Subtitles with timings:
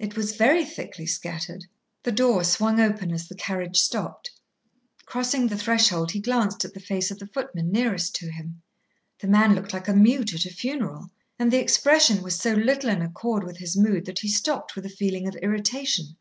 [0.00, 1.66] It was very thickly scattered.
[2.02, 4.32] The door swung open as the carriage stopped.
[5.06, 8.60] Crossing the threshold, he glanced at the face of the footman nearest to him.
[9.20, 12.90] The man looked like a mute at a funeral, and the expression was so little
[12.90, 16.16] in accord with his mood that he stopped with a feeling of irritation.